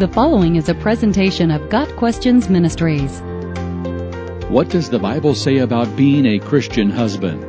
The 0.00 0.08
following 0.08 0.56
is 0.56 0.70
a 0.70 0.74
presentation 0.74 1.50
of 1.50 1.68
Got 1.68 1.94
Questions 1.96 2.48
Ministries. 2.48 3.20
What 4.48 4.70
does 4.70 4.88
the 4.88 4.98
Bible 4.98 5.34
say 5.34 5.58
about 5.58 5.94
being 5.94 6.24
a 6.24 6.38
Christian 6.38 6.88
husband? 6.88 7.42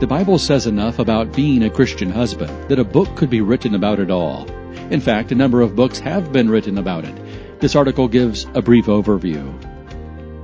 The 0.00 0.06
Bible 0.06 0.38
says 0.38 0.66
enough 0.66 0.98
about 0.98 1.34
being 1.34 1.62
a 1.62 1.70
Christian 1.70 2.10
husband 2.10 2.68
that 2.68 2.78
a 2.78 2.84
book 2.84 3.16
could 3.16 3.30
be 3.30 3.40
written 3.40 3.74
about 3.74 4.00
it 4.00 4.10
all. 4.10 4.46
In 4.90 5.00
fact, 5.00 5.32
a 5.32 5.34
number 5.34 5.62
of 5.62 5.74
books 5.74 5.98
have 5.98 6.30
been 6.30 6.50
written 6.50 6.76
about 6.76 7.06
it. 7.06 7.58
This 7.58 7.74
article 7.74 8.06
gives 8.06 8.46
a 8.52 8.60
brief 8.60 8.84
overview. 8.84 9.50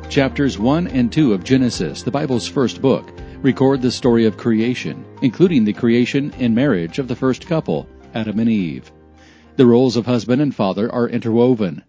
Chapters 0.09 0.59
1 0.59 0.87
and 0.87 1.13
2 1.13 1.35
of 1.35 1.45
Genesis, 1.45 2.05
the 2.05 2.11
Bible's 2.11 2.49
first 2.49 2.81
book, 2.81 3.13
record 3.43 3.83
the 3.83 3.93
story 3.93 4.25
of 4.25 4.39
creation, 4.39 5.05
including 5.21 5.67
the 5.67 5.75
creation 5.75 6.33
and 6.39 6.55
marriage 6.55 6.99
of 6.99 7.07
the 7.07 7.17
first 7.17 7.47
couple, 7.47 7.87
Adam 8.15 8.39
and 8.39 8.49
Eve. 8.49 8.91
The 9.59 9.67
roles 9.67 9.97
of 9.97 10.07
husband 10.07 10.41
and 10.41 10.55
father 10.55 10.89
are 10.93 11.09
interwoven. 11.09 11.83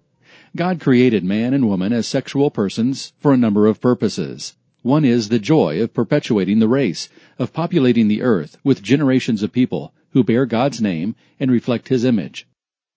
God 0.56 0.80
created 0.80 1.24
man 1.24 1.54
and 1.54 1.68
woman 1.68 1.94
as 1.94 2.08
sexual 2.08 2.50
persons 2.50 3.14
for 3.20 3.32
a 3.32 3.38
number 3.38 3.68
of 3.68 3.80
purposes. 3.80 4.56
One 4.82 5.06
is 5.06 5.30
the 5.30 5.38
joy 5.38 5.80
of 5.80 5.94
perpetuating 5.94 6.58
the 6.58 6.68
race, 6.68 7.10
of 7.38 7.54
populating 7.54 8.08
the 8.08 8.24
earth 8.24 8.58
with 8.64 8.82
generations 8.82 9.44
of 9.44 9.52
people 9.52 9.94
who 10.14 10.24
bear 10.24 10.48
God's 10.48 10.82
name 10.82 11.14
and 11.40 11.52
reflect 11.52 11.90
His 11.90 12.04
image. 12.04 12.48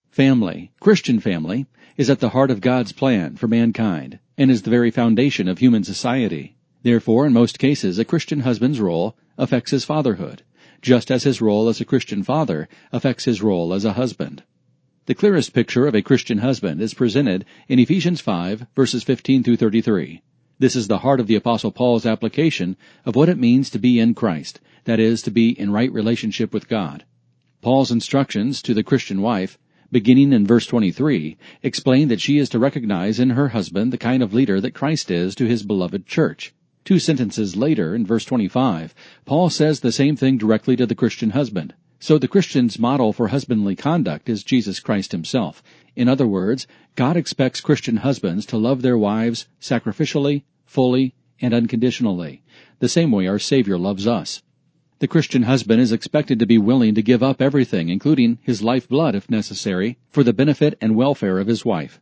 Family, 0.09 0.71
Christian 0.79 1.19
family, 1.19 1.67
is 1.95 2.09
at 2.09 2.19
the 2.19 2.29
heart 2.29 2.49
of 2.49 2.59
God's 2.59 2.93
plan 2.93 3.35
for 3.35 3.47
mankind 3.47 4.17
and 4.39 4.49
is 4.49 4.63
the 4.63 4.71
very 4.71 4.89
foundation 4.89 5.47
of 5.47 5.59
human 5.59 5.83
society. 5.83 6.55
Therefore, 6.81 7.27
in 7.27 7.33
most 7.33 7.59
cases, 7.59 7.99
a 7.99 8.05
Christian 8.05 8.39
husband's 8.39 8.81
role 8.81 9.15
affects 9.37 9.69
his 9.69 9.85
fatherhood, 9.85 10.41
just 10.81 11.11
as 11.11 11.25
his 11.25 11.41
role 11.41 11.69
as 11.69 11.79
a 11.79 11.85
Christian 11.85 12.23
father 12.23 12.67
affects 12.91 13.25
his 13.25 13.43
role 13.43 13.71
as 13.75 13.85
a 13.85 13.93
husband. 13.93 14.41
The 15.05 15.15
clearest 15.15 15.51
picture 15.51 15.85
of 15.85 15.95
a 15.95 16.01
Christian 16.01 16.37
husband 16.37 16.81
is 16.81 16.93
presented 16.93 17.43
in 17.67 17.77
Ephesians 17.77 18.21
5 18.21 18.67
verses 18.73 19.03
15 19.03 19.43
through 19.43 19.57
33. 19.57 20.21
This 20.59 20.77
is 20.77 20.87
the 20.87 20.99
heart 20.99 21.19
of 21.19 21.27
the 21.27 21.35
apostle 21.35 21.73
Paul's 21.73 22.05
application 22.05 22.77
of 23.05 23.13
what 23.13 23.27
it 23.27 23.37
means 23.37 23.69
to 23.71 23.79
be 23.79 23.99
in 23.99 24.13
Christ, 24.13 24.61
that 24.85 25.01
is, 25.01 25.21
to 25.23 25.31
be 25.31 25.49
in 25.49 25.71
right 25.71 25.91
relationship 25.91 26.53
with 26.53 26.69
God. 26.69 27.03
Paul's 27.61 27.91
instructions 27.91 28.61
to 28.61 28.73
the 28.73 28.81
Christian 28.81 29.21
wife, 29.21 29.59
beginning 29.91 30.31
in 30.31 30.47
verse 30.47 30.67
23, 30.67 31.35
explain 31.63 32.07
that 32.07 32.21
she 32.21 32.37
is 32.37 32.47
to 32.47 32.59
recognize 32.59 33.19
in 33.19 33.31
her 33.31 33.49
husband 33.49 33.91
the 33.91 33.97
kind 33.97 34.23
of 34.23 34.33
leader 34.33 34.61
that 34.61 34.73
Christ 34.73 35.11
is 35.11 35.35
to 35.35 35.45
his 35.45 35.63
beloved 35.63 36.05
church. 36.05 36.53
Two 36.85 36.97
sentences 36.97 37.57
later, 37.57 37.93
in 37.93 38.05
verse 38.05 38.23
25, 38.23 38.95
Paul 39.25 39.49
says 39.49 39.81
the 39.81 39.91
same 39.91 40.15
thing 40.15 40.37
directly 40.37 40.77
to 40.77 40.85
the 40.85 40.95
Christian 40.95 41.31
husband. 41.31 41.73
So 42.05 42.17
the 42.17 42.27
Christian's 42.27 42.77
model 42.77 43.13
for 43.13 43.29
husbandly 43.29 43.77
conduct 43.77 44.27
is 44.27 44.43
Jesus 44.43 44.81
Christ 44.81 45.13
himself. 45.13 45.63
In 45.95 46.09
other 46.09 46.27
words, 46.27 46.67
God 46.95 47.15
expects 47.15 47.61
Christian 47.61 47.95
husbands 47.95 48.45
to 48.47 48.57
love 48.57 48.81
their 48.81 48.97
wives 48.97 49.47
sacrificially, 49.61 50.43
fully, 50.65 51.13
and 51.39 51.53
unconditionally, 51.53 52.43
the 52.79 52.89
same 52.89 53.09
way 53.13 53.25
our 53.25 53.39
Savior 53.39 53.77
loves 53.77 54.05
us. 54.05 54.43
The 54.99 55.07
Christian 55.07 55.43
husband 55.43 55.79
is 55.79 55.93
expected 55.93 56.39
to 56.39 56.45
be 56.45 56.57
willing 56.57 56.93
to 56.95 57.01
give 57.01 57.23
up 57.23 57.41
everything, 57.41 57.87
including 57.87 58.37
his 58.41 58.61
lifeblood 58.61 59.15
if 59.15 59.29
necessary, 59.29 59.97
for 60.09 60.25
the 60.25 60.33
benefit 60.33 60.77
and 60.81 60.97
welfare 60.97 61.39
of 61.39 61.47
his 61.47 61.63
wife. 61.63 62.01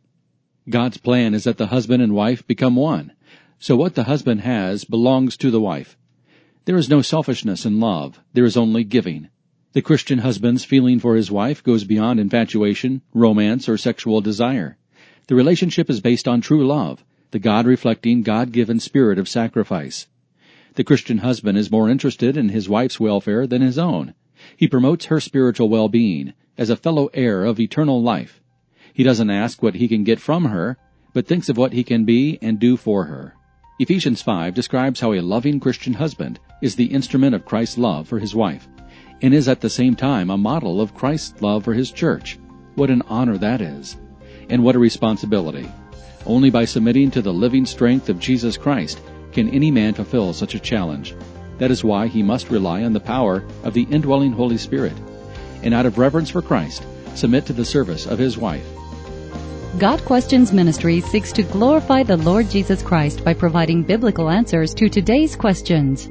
God's 0.68 0.96
plan 0.96 1.32
is 1.32 1.44
that 1.44 1.58
the 1.58 1.68
husband 1.68 2.02
and 2.02 2.12
wife 2.12 2.44
become 2.48 2.74
one. 2.74 3.12
So 3.60 3.76
what 3.76 3.94
the 3.94 4.10
husband 4.10 4.40
has 4.40 4.82
belongs 4.82 5.36
to 5.36 5.52
the 5.52 5.60
wife. 5.60 5.96
There 6.64 6.76
is 6.76 6.90
no 6.90 7.02
selfishness 7.02 7.64
in 7.64 7.78
love. 7.78 8.18
There 8.32 8.44
is 8.44 8.56
only 8.56 8.82
giving. 8.82 9.28
The 9.74 9.80
Christian 9.80 10.18
husband's 10.18 10.66
feeling 10.66 10.98
for 10.98 11.16
his 11.16 11.30
wife 11.30 11.64
goes 11.64 11.84
beyond 11.84 12.20
infatuation, 12.20 13.00
romance, 13.14 13.70
or 13.70 13.78
sexual 13.78 14.20
desire. 14.20 14.76
The 15.28 15.34
relationship 15.34 15.88
is 15.88 16.02
based 16.02 16.28
on 16.28 16.42
true 16.42 16.66
love, 16.66 17.02
the 17.30 17.38
God 17.38 17.64
reflecting, 17.64 18.20
God 18.20 18.52
given 18.52 18.80
spirit 18.80 19.18
of 19.18 19.30
sacrifice. 19.30 20.08
The 20.74 20.84
Christian 20.84 21.18
husband 21.18 21.56
is 21.56 21.70
more 21.70 21.88
interested 21.88 22.36
in 22.36 22.50
his 22.50 22.68
wife's 22.68 23.00
welfare 23.00 23.46
than 23.46 23.62
his 23.62 23.78
own. 23.78 24.12
He 24.58 24.68
promotes 24.68 25.06
her 25.06 25.20
spiritual 25.20 25.70
well-being 25.70 26.34
as 26.58 26.68
a 26.68 26.76
fellow 26.76 27.08
heir 27.14 27.46
of 27.46 27.58
eternal 27.58 28.02
life. 28.02 28.42
He 28.92 29.02
doesn't 29.02 29.30
ask 29.30 29.62
what 29.62 29.76
he 29.76 29.88
can 29.88 30.04
get 30.04 30.20
from 30.20 30.44
her, 30.44 30.76
but 31.14 31.26
thinks 31.26 31.48
of 31.48 31.56
what 31.56 31.72
he 31.72 31.82
can 31.82 32.04
be 32.04 32.38
and 32.42 32.58
do 32.58 32.76
for 32.76 33.06
her. 33.06 33.36
Ephesians 33.78 34.20
5 34.20 34.52
describes 34.52 35.00
how 35.00 35.14
a 35.14 35.22
loving 35.22 35.58
Christian 35.60 35.94
husband 35.94 36.38
is 36.60 36.76
the 36.76 36.92
instrument 36.92 37.34
of 37.34 37.46
Christ's 37.46 37.78
love 37.78 38.06
for 38.06 38.18
his 38.18 38.34
wife 38.34 38.68
and 39.22 39.32
is 39.32 39.48
at 39.48 39.60
the 39.60 39.70
same 39.70 39.94
time 39.94 40.30
a 40.30 40.36
model 40.36 40.80
of 40.80 40.94
Christ's 40.94 41.40
love 41.40 41.64
for 41.64 41.72
his 41.72 41.90
church. 41.92 42.38
What 42.74 42.90
an 42.90 43.02
honor 43.08 43.38
that 43.38 43.60
is. 43.60 43.96
And 44.50 44.64
what 44.64 44.74
a 44.74 44.80
responsibility. 44.80 45.70
Only 46.26 46.50
by 46.50 46.64
submitting 46.64 47.10
to 47.12 47.22
the 47.22 47.32
living 47.32 47.64
strength 47.64 48.08
of 48.08 48.18
Jesus 48.18 48.56
Christ 48.56 49.00
can 49.32 49.48
any 49.50 49.70
man 49.70 49.94
fulfill 49.94 50.32
such 50.32 50.54
a 50.54 50.60
challenge. 50.60 51.14
That 51.58 51.70
is 51.70 51.84
why 51.84 52.08
he 52.08 52.22
must 52.22 52.50
rely 52.50 52.82
on 52.82 52.92
the 52.92 53.00
power 53.00 53.44
of 53.62 53.74
the 53.74 53.84
indwelling 53.84 54.32
Holy 54.32 54.58
Spirit. 54.58 54.94
And 55.62 55.72
out 55.72 55.86
of 55.86 55.98
reverence 55.98 56.30
for 56.30 56.42
Christ, 56.42 56.84
submit 57.14 57.46
to 57.46 57.52
the 57.52 57.64
service 57.64 58.06
of 58.06 58.18
his 58.18 58.36
wife. 58.36 58.66
Got 59.78 60.04
Questions 60.04 60.52
Ministry 60.52 61.00
seeks 61.00 61.32
to 61.32 61.42
glorify 61.44 62.02
the 62.02 62.16
Lord 62.16 62.50
Jesus 62.50 62.82
Christ 62.82 63.24
by 63.24 63.34
providing 63.34 63.84
biblical 63.84 64.28
answers 64.28 64.74
to 64.74 64.88
today's 64.88 65.36
questions 65.36 66.10